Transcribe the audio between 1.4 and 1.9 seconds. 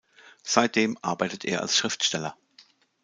er als